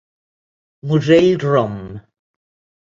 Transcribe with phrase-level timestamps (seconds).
[0.87, 1.79] Musell rom.